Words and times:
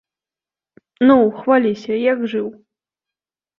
Ну, 1.09 1.17
хваліся, 1.43 1.93
як 2.11 2.19
жыў? 2.35 2.47